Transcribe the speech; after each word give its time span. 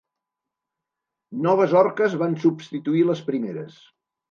Noves 1.47 1.77
orques 1.83 2.17
van 2.23 2.35
substituir 2.47 3.07
les 3.13 3.25
primeres. 3.31 3.81